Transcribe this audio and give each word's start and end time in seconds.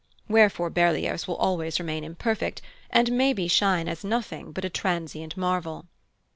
Wherefore 0.27 0.71
Berlioz 0.71 1.27
will 1.27 1.35
always 1.35 1.79
remain 1.79 2.03
imperfect, 2.03 2.59
and, 2.89 3.11
maybe, 3.11 3.47
shine 3.47 3.87
as 3.87 4.03
nothing 4.03 4.51
but 4.51 4.65
a 4.65 4.69
transient 4.71 5.37
marvel." 5.37 5.85